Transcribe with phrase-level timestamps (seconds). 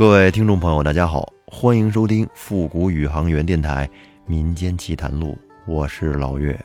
[0.00, 3.86] 各位听众朋友，大家好，欢迎收听复古宇航员电台
[4.24, 5.32] 《民间奇谈录》，
[5.66, 6.58] 我是老岳。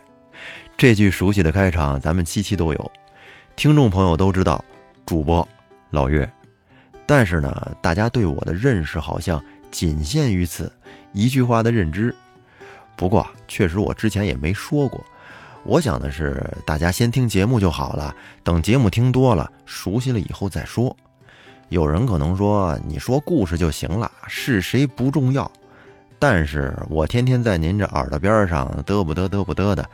[0.78, 2.92] 这句熟悉的开场，咱们期期都有。
[3.58, 4.64] 听众朋友都知道，
[5.06, 5.46] 主播
[5.90, 6.32] 老岳。
[7.06, 10.72] 但是呢，大家对我的认识好像仅限于此
[11.12, 12.16] 一句话的认知。
[12.96, 15.04] 不过，确实我之前也没说过。
[15.66, 18.16] 我想的是，大家先听节目就好了，
[18.46, 20.96] 等节目听多了，熟悉了以后再说。
[21.70, 25.50] 有人可能说，你说故事就行了，是谁不重要。
[26.20, 29.88] 但是我天天在您这耳朵边上嘚不嘚嘚不嘚的，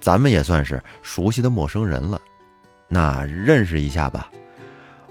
[0.00, 2.20] 咱们也算是熟悉的陌生人了。
[2.88, 4.30] 那认识一下吧，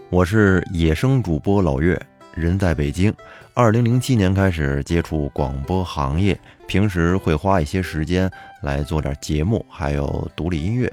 [0.09, 1.99] 我是野生主播老岳，
[2.33, 3.13] 人在北京。
[3.53, 8.29] 二零零七年开始接触广播行业，平时会花一些时间
[8.61, 10.91] 来做点节目，还有独立音乐。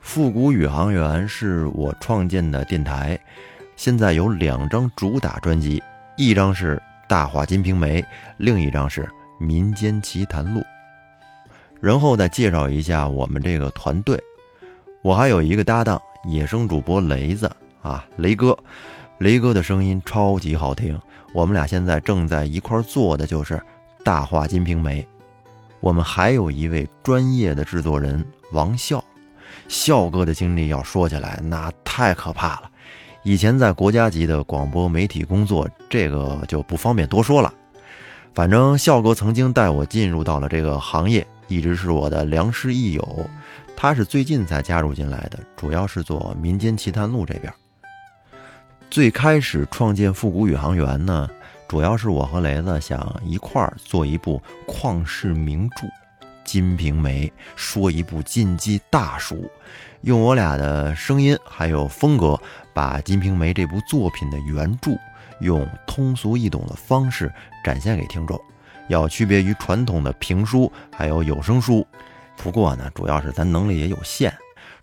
[0.00, 3.18] 复古宇航员是我创建的电台。
[3.82, 5.82] 现在有两张主打专辑，
[6.16, 6.76] 一张是
[7.08, 8.00] 《大话金瓶梅》，
[8.36, 9.02] 另一张是
[9.44, 10.60] 《民间奇谈录》。
[11.80, 14.16] 然后再介绍一下我们这个团队，
[15.02, 17.50] 我还有一个搭档，野生主播雷子
[17.82, 18.56] 啊，雷哥，
[19.18, 20.96] 雷哥的声音超级好听。
[21.34, 23.54] 我们俩现在正在一块做的就是
[24.04, 25.02] 《大话金瓶梅》。
[25.80, 29.02] 我们还有一位专业的制作人王笑，
[29.66, 32.70] 笑哥的经历要说起来那太可怕了。
[33.24, 37.52] 以前在国家级的广播媒体工作，这个就不方便多说了。
[38.34, 43.30] 反正笑哥曾经带我进入到了这个行业，一直是我的良师益友。
[43.76, 47.52] 他是最近才加入进来的，主要是做民间奇谈录这边。
[48.90, 51.28] 最开始创建复古宇航员呢，
[51.68, 55.86] 主要是我和雷子想一块儿做一部旷世名著
[56.44, 57.26] 《金瓶梅》，
[57.56, 59.50] 说一部禁忌大书。
[60.02, 62.38] 用我俩的声音还有风格，
[62.74, 64.90] 把《金瓶梅》这部作品的原著
[65.40, 67.32] 用通俗易懂的方式
[67.64, 68.40] 展现给听众，
[68.88, 71.86] 要区别于传统的评书还有有声书。
[72.36, 74.32] 不过呢，主要是咱能力也有限，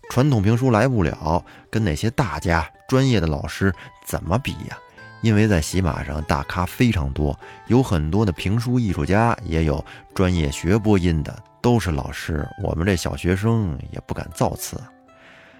[0.08, 3.72] 传统评书来不了，跟那些大家专业的老师
[4.06, 4.78] 怎么比呀？
[5.20, 12.46] 因为在喜马上大咖非常多，有很多的评书艺术家，也有专业学播音的，都是老师。
[12.62, 14.80] 我们这小学生也不敢造次。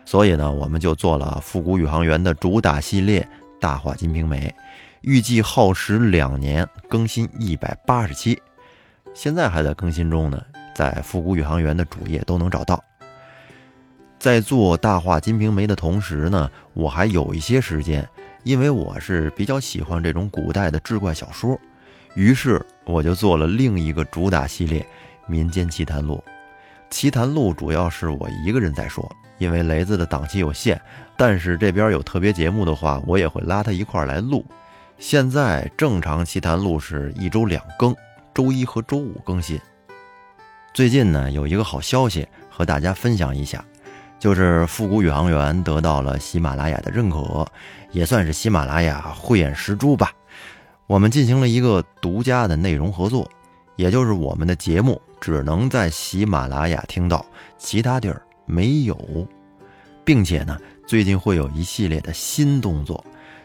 [0.05, 3.21] 所以呢，我们就做了复古宇航员的主打系列
[3.61, 4.49] 《大话金瓶梅》，
[5.03, 8.41] 预计耗时两年，更新一百八十期，
[9.15, 10.43] 现在还在更新中呢，
[10.75, 12.83] 在复古宇航员的主页都能找到。
[14.19, 18.07] 在做《大话金瓶梅》的同时呢，我还有一些时间，
[18.43, 21.59] 因为我是比较喜欢这种古代的志怪小说，
[22.15, 24.83] 于是我就做了另一个主打系列
[25.31, 26.23] 《民间奇谈录》。
[26.91, 29.09] 奇谈录主要是我一个人在说。
[29.39, 30.79] 因为雷子的档期有限，
[31.17, 34.45] 但是这边有特别节目的话，我也会拉他一块儿来录。
[34.99, 37.97] 现在正常奇谈录是一周两更，
[38.35, 39.59] 周一和周五更新。
[40.75, 43.65] 最近呢，有一个好消息和大家分享一下，
[44.19, 47.51] 就是复古宇航员得到了喜马拉雅的认可，
[47.93, 50.13] 也算是喜马拉雅慧眼识珠吧。
[50.87, 53.27] 我们进行了一个独家的内容合作，
[53.81, 57.25] 也就是我们的节目只能在喜马拉雅听到，
[57.57, 58.21] 其他地儿。
[58.45, 59.27] 没有，
[60.05, 63.03] 并且呢，最近会有一系列的新动作，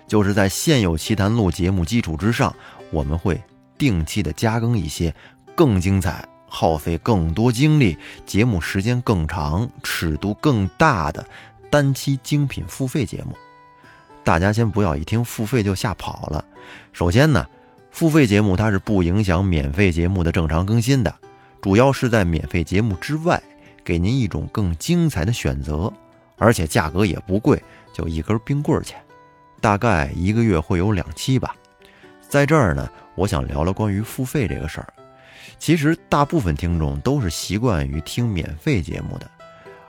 [0.08, 2.54] 就是在现有奇谈录节目基础之上，
[2.92, 3.42] 我们会
[3.78, 5.16] 定期的加更一些
[5.56, 11.26] 更精彩、耗费更多精力、节目时间更长、尺度更大的
[11.70, 13.34] 单期精品付费节目。
[14.22, 16.44] 大家先不要一听付费就吓跑了。
[16.92, 17.48] 首先呢，
[17.96, 21.16] 付费节目它是不影响免费节目的正常更新的，
[21.62, 23.42] 主要是在免费节目之外。
[23.86, 25.94] 给您一种更精彩的选择，
[26.38, 27.58] 而且价格也不贵，
[27.94, 29.02] 就一根冰棍钱，
[29.62, 31.56] 大概一个月会有两期吧。
[32.28, 34.94] 在这儿呢，我想聊聊关于付费这个事儿。
[35.58, 39.32] 其实大部分听众都是习惯于听免费节目的，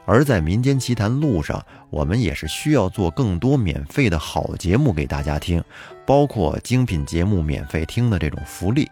[0.06, 5.62] 而在民间奇谈路上，我们也是需要做更多免费的好节目给大家听，
[6.06, 8.90] 包括精品节目免费听的这种福利。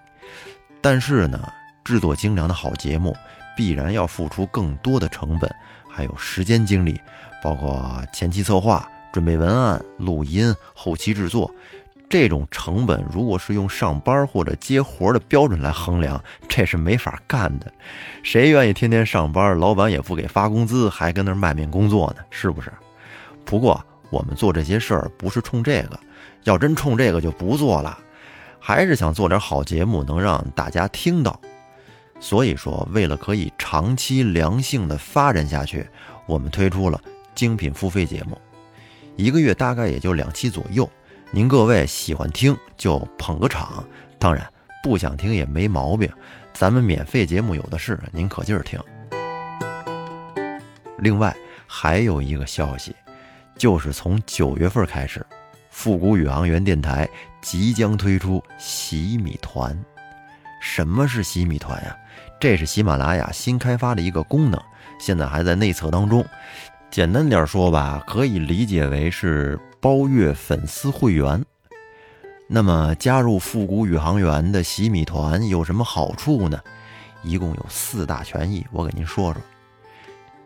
[0.83, 1.51] 但是呢，
[1.83, 3.17] 制作精良的好节目。
[3.57, 5.49] 必然要付出更多的成本，
[5.89, 7.01] 还有时间精力，
[7.41, 11.49] 包括前期策划、准备文案、录音、后期制作，
[12.09, 17.73] 这种成本如果是用上班或者接活的标准来衡量， 这是没法干的。
[18.23, 22.23] 谁愿意天天上班，老板也不给发工资，还跟那卖命工作呢？
[22.31, 22.73] 是不是？
[23.45, 25.99] 不过我们做这些事儿不是冲这个，
[26.45, 27.99] 要真冲这个就不做了，
[28.61, 31.41] 还是想做点好节目，能让大家听到。
[32.21, 35.85] 所以说，为了可以长期良性的发展下去，
[36.27, 37.01] 我们推出了
[37.35, 38.41] 精品付费节目，
[39.17, 40.89] 一个月大概也就两期左右，
[41.35, 43.85] 您各位喜欢听就捧个场，
[44.21, 44.49] 当然
[44.85, 46.09] 不想听也没毛病，
[46.53, 48.79] 咱们免费节目有的是，您可劲儿听。
[50.97, 51.35] 另外
[51.67, 52.95] 还有一个消息，
[53.59, 55.27] 就是从九月份开始，
[55.71, 57.09] 复古宇航员电台
[57.43, 59.77] 即将推出洗米团。
[60.63, 61.97] 什么是洗米团呀？
[62.39, 64.63] 这是喜马拉雅新开发的一个功能，
[65.01, 66.25] 现在还在内测当中。
[66.93, 71.45] 简单点说吧，可以理解为是包月粉丝会员。
[72.49, 76.59] 那么加入复古宇航员的洗米团有什么好处呢？
[77.23, 79.43] 一共有四大权益，我给您说说。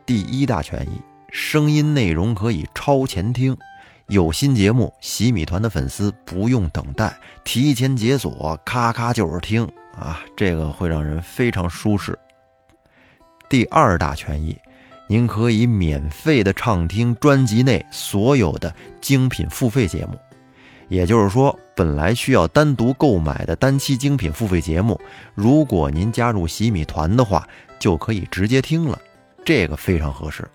[0.05, 1.00] 第一大权益，
[1.31, 3.56] 声音内容可以超前听，
[4.08, 9.62] 有新节目，洗米团的粉丝不用等待，提前解锁，咔咔就是听
[9.96, 12.19] 啊，这个会让人非常舒适。
[13.49, 14.58] 第二大权益，
[15.11, 20.19] 您可以免费的畅听专辑内所有的精品付费节目，
[20.89, 25.01] 也就是说，本来需要单独购买的单期精品付费节目，
[25.35, 28.99] 如果您加入洗米团的话，就可以直接听了。
[29.47, 30.47] 这个非常合适。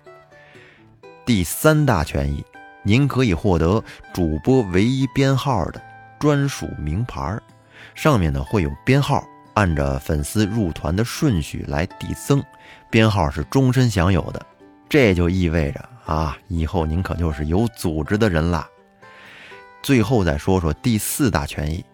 [1.26, 2.44] 第三大权益，
[2.84, 5.82] 您可以获得主播唯一编号的
[6.20, 7.36] 专属名牌，
[7.96, 12.42] 上面呢会有编号，按着粉丝入团的顺序来递增，
[12.90, 14.44] 编号是终身享有的。
[14.88, 18.68] 这就意味着啊，以后您可就是有组织的人啦。
[19.82, 21.84] 最后再说说第四大权益，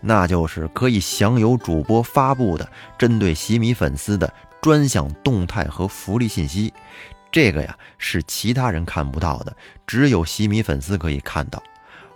[0.00, 2.68] 那就是可以享有主播发布的
[2.98, 4.32] 针对洗米粉丝的。
[4.60, 6.74] 专项动态和福利信息，
[7.30, 9.56] 这个呀是其他人看不到的，
[9.86, 11.62] 只有洗米粉丝可以看到。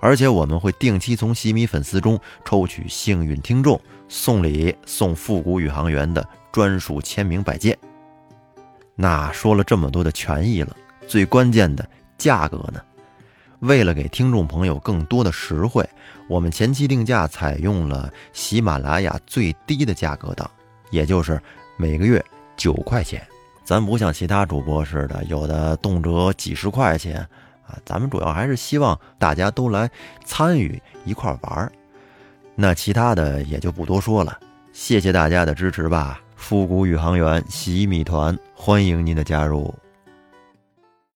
[0.02, 7.78] 而且我们会定期从洗米粉丝中抽取幸运听众送礼，送复古宇航员的专属签名摆件。
[8.96, 10.76] 那说了这么多的权益了，
[11.06, 11.88] 最关键的
[12.18, 12.82] 价格呢？
[13.60, 15.88] 为了给听众朋友更多的实惠，
[16.28, 20.50] 我们前期定价采用了喜马拉雅最低的价格档，
[20.90, 21.40] 也就是
[21.76, 22.22] 每个月。
[22.54, 23.26] 九块钱，
[23.64, 27.26] 咱不像其他主播似的，有的动辄几十块钱
[27.84, 29.90] 咱们主要还是希望大家都来
[30.24, 31.72] 参与一块玩儿。
[32.54, 34.38] 那其他的也就不多说了，
[34.72, 36.20] 谢谢大家的支持吧。
[36.36, 39.74] 复古宇航员洗米团，欢迎您的加入。